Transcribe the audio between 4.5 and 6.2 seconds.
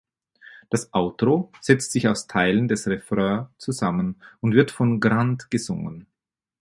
wird von Grande gesungen.